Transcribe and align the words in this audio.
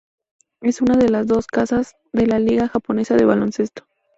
Es 0.61 0.81
una 0.81 0.95
de 0.97 1.09
las 1.09 1.27
dos 1.27 1.45
casas 1.45 1.93
de 2.11 2.25
la 2.25 2.39
liga 2.39 2.67
japonesa 2.67 3.15
de 3.17 3.25
baloncesto. 3.25 3.85